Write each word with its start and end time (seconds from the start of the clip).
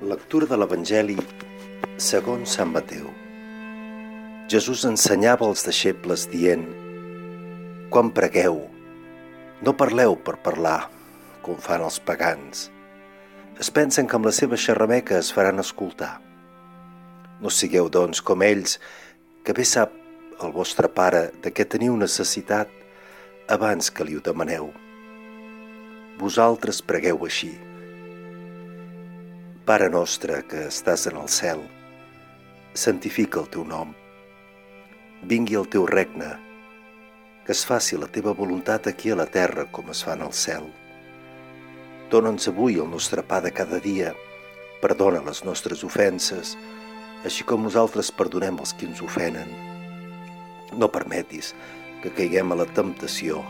Lectura 0.00 0.46
de 0.48 0.56
l'Evangeli 0.56 1.18
segons 2.00 2.54
Sant 2.56 2.70
Mateu. 2.72 3.10
Jesús 4.48 4.86
ensenyava 4.88 5.44
als 5.44 5.66
deixebles 5.66 6.24
dient 6.32 6.64
Quan 7.92 8.08
pregueu, 8.16 8.62
no 9.60 9.76
parleu 9.76 10.16
per 10.16 10.38
parlar, 10.40 10.88
com 11.44 11.60
fan 11.60 11.84
els 11.84 12.00
pagans. 12.00 12.70
Es 13.60 13.68
pensen 13.68 14.08
que 14.08 14.16
amb 14.16 14.24
la 14.24 14.32
seva 14.32 14.56
xerrameca 14.56 15.20
es 15.20 15.34
faran 15.36 15.60
escoltar. 15.60 16.14
No 17.44 17.52
sigueu, 17.52 17.92
doncs, 17.92 18.24
com 18.24 18.40
ells, 18.40 18.78
que 19.44 19.52
bé 19.52 19.68
sap 19.68 19.92
el 20.40 20.56
vostre 20.56 20.88
pare 20.88 21.26
de 21.44 21.52
què 21.52 21.68
teniu 21.68 22.00
necessitat 22.00 22.72
abans 23.52 23.92
que 23.92 24.08
li 24.08 24.16
ho 24.16 24.24
demaneu. 24.24 24.72
Vosaltres 26.16 26.80
pregueu 26.80 27.28
així. 27.28 27.58
Pare 29.70 29.86
nostre 29.86 30.40
que 30.50 30.64
estàs 30.66 31.04
en 31.06 31.14
el 31.20 31.28
cel, 31.30 31.60
santifica 32.74 33.38
el 33.38 33.44
teu 33.54 33.62
nom. 33.62 33.92
Vingui 35.30 35.54
el 35.60 35.68
teu 35.70 35.84
regne, 35.86 36.30
que 37.46 37.54
es 37.54 37.60
faci 37.68 37.94
la 37.94 38.08
teva 38.10 38.32
voluntat 38.34 38.88
aquí 38.90 39.12
a 39.14 39.18
la 39.20 39.28
terra 39.30 39.68
com 39.70 39.92
es 39.94 40.00
fa 40.02 40.16
en 40.18 40.24
el 40.26 40.32
cel. 40.34 40.66
Dóna'ns 42.10 42.50
avui 42.50 42.80
el 42.82 42.90
nostre 42.90 43.22
pa 43.22 43.38
de 43.44 43.52
cada 43.54 43.78
dia, 43.84 44.10
perdona 44.82 45.22
les 45.28 45.44
nostres 45.46 45.86
ofenses, 45.86 46.56
així 47.22 47.46
com 47.46 47.62
nosaltres 47.62 48.10
perdonem 48.10 48.58
els 48.58 48.74
que 48.74 48.90
ens 48.90 49.04
ofenen. 49.06 49.54
No 50.74 50.90
permetis 50.90 51.52
que 52.02 52.10
caiguem 52.18 52.50
a 52.50 52.58
la 52.64 52.66
temptació 52.80 53.44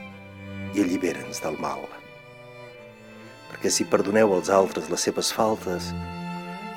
i 0.76 0.84
allibera'ns 0.84 1.40
del 1.40 1.56
mal 1.64 1.88
perquè 3.60 3.68
si 3.76 3.84
perdoneu 3.84 4.30
als 4.32 4.48
altres 4.48 4.86
les 4.88 5.02
seves 5.04 5.28
faltes, 5.36 5.90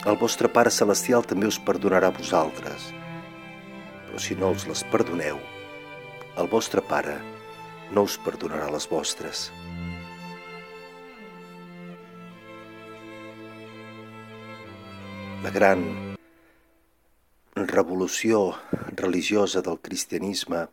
el 0.04 0.18
vostre 0.20 0.50
Pare 0.52 0.68
Celestial 0.68 1.24
també 1.24 1.48
us 1.48 1.56
perdonarà 1.56 2.10
a 2.12 2.16
vosaltres. 2.18 2.90
Però 4.10 4.20
si 4.20 4.36
no 4.36 4.50
us 4.52 4.66
les 4.68 4.82
perdoneu, 4.92 5.40
el 6.36 6.52
vostre 6.52 6.84
Pare 6.84 7.16
no 7.96 8.04
us 8.04 8.18
perdonarà 8.20 8.68
les 8.68 8.90
vostres. 8.92 9.48
La 15.48 15.56
gran 15.56 15.88
revolució 17.56 18.50
religiosa 19.00 19.64
del 19.64 19.80
cristianisme 19.80 20.68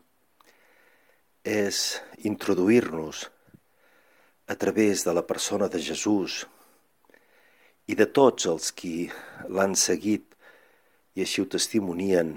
és 1.46 2.00
introduir-nos 2.26 3.28
a 4.50 4.56
través 4.58 5.04
de 5.06 5.14
la 5.14 5.22
persona 5.22 5.68
de 5.70 5.78
Jesús 5.78 6.40
i 7.86 7.94
de 7.94 8.06
tots 8.18 8.48
els 8.50 8.70
qui 8.74 8.94
l'han 9.46 9.76
seguit 9.78 10.34
i 11.14 11.22
així 11.22 11.42
ho 11.42 11.46
testimonien, 11.54 12.32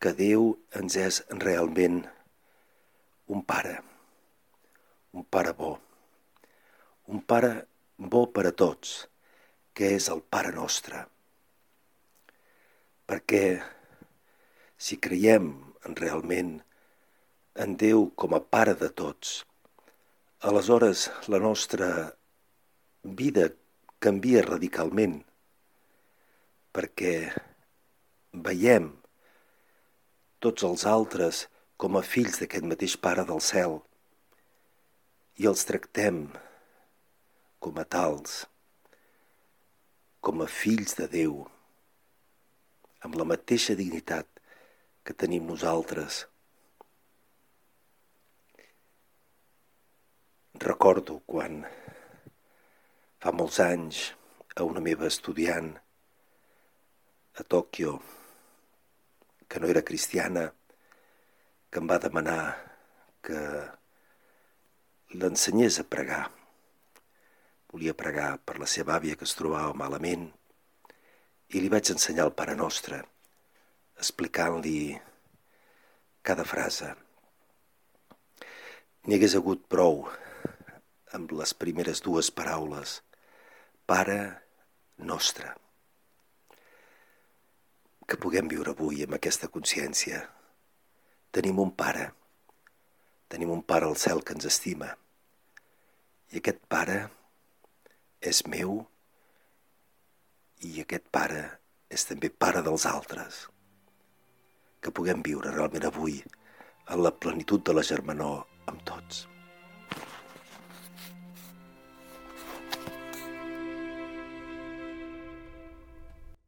que 0.00 0.12
Déu 0.16 0.54
ens 0.80 0.96
és 1.00 1.18
realment 1.44 1.98
un 3.36 3.42
pare, 3.52 3.74
un 5.12 5.26
pare 5.36 5.52
bo, 5.58 5.74
un 7.12 7.20
pare 7.20 7.52
bo 7.96 8.22
per 8.32 8.46
a 8.48 8.54
tots, 8.64 8.94
que 9.76 9.90
és 9.98 10.08
el 10.12 10.22
Pare 10.32 10.54
nostre. 10.56 11.02
Perquè 13.04 13.42
si 14.76 14.96
creiem 14.96 15.52
realment 16.00 16.56
en 17.60 17.76
Déu 17.84 18.08
com 18.16 18.36
a 18.36 18.40
Pare 18.40 18.72
de 18.80 18.88
tots, 19.02 19.42
aleshores 20.40 21.10
la 21.28 21.38
nostra 21.38 22.16
vida 23.02 23.48
canvia 23.98 24.42
radicalment 24.44 25.22
perquè 26.76 27.14
veiem 28.46 28.90
tots 30.44 30.66
els 30.68 30.84
altres 30.84 31.46
com 31.80 31.96
a 31.96 32.04
fills 32.04 32.40
d'aquest 32.40 32.68
mateix 32.68 32.96
Pare 33.00 33.24
del 33.28 33.40
cel 33.40 33.78
i 35.40 35.48
els 35.48 35.64
tractem 35.68 36.26
com 37.60 37.80
a 37.80 37.84
tals, 37.88 38.44
com 40.20 40.44
a 40.44 40.46
fills 40.46 40.94
de 41.00 41.08
Déu, 41.10 41.40
amb 43.04 43.16
la 43.16 43.26
mateixa 43.28 43.74
dignitat 43.78 44.28
que 45.04 45.16
tenim 45.16 45.48
nosaltres. 45.48 46.24
Recordo 50.66 51.20
quan 51.30 51.60
fa 53.22 53.30
molts 53.30 53.60
anys 53.62 54.00
a 54.58 54.64
una 54.66 54.80
meva 54.82 55.06
estudiant 55.06 55.68
a 57.38 57.44
Tòquio, 57.54 57.92
que 59.46 59.62
no 59.62 59.70
era 59.70 59.84
cristiana, 59.86 60.48
que 61.70 61.78
em 61.78 61.86
va 61.86 62.00
demanar 62.02 62.40
que 63.22 63.44
l'ensenyés 65.14 65.78
a 65.78 65.86
pregar. 65.94 66.24
Volia 67.70 67.94
pregar 68.02 68.32
per 68.42 68.58
la 68.58 68.66
seva 68.74 68.98
àvia 68.98 69.14
que 69.14 69.26
es 69.30 69.38
trobava 69.38 69.70
malament 69.86 70.26
i 71.54 71.62
li 71.62 71.70
vaig 71.70 71.94
ensenyar 71.94 72.26
el 72.26 72.36
Pare 72.42 72.58
Nostre, 72.58 73.04
explicant-li 74.02 74.78
cada 76.26 76.42
frase. 76.42 76.90
N'hi 79.06 79.20
hagués 79.20 79.38
hagut 79.38 79.68
prou 79.70 80.08
amb 81.16 81.32
les 81.32 81.56
primeres 81.56 82.04
dues 82.04 82.30
paraules, 82.30 83.00
Pare 83.86 84.42
nostre. 84.98 85.52
Que 88.02 88.18
puguem 88.18 88.48
viure 88.50 88.72
avui 88.74 89.04
amb 89.04 89.14
aquesta 89.14 89.46
consciència. 89.46 90.24
Tenim 91.30 91.60
un 91.62 91.70
pare, 91.82 92.08
tenim 93.30 93.52
un 93.54 93.62
pare 93.62 93.86
al 93.86 93.94
cel 94.02 94.24
que 94.26 94.34
ens 94.34 94.48
estima. 94.50 94.90
I 96.34 96.42
aquest 96.42 96.66
pare 96.66 96.98
és 98.18 98.42
meu 98.50 98.80
i 100.66 100.72
aquest 100.82 101.06
pare 101.14 101.44
és 101.86 102.08
també 102.10 102.32
pare 102.46 102.64
dels 102.66 102.88
altres. 102.90 103.44
Que 104.82 104.90
puguem 104.90 105.22
viure 105.22 105.54
realment 105.54 105.86
avui 105.86 106.18
en 106.26 107.06
la 107.06 107.14
plenitud 107.14 107.62
de 107.62 107.78
la 107.78 107.86
germanor 107.86 108.42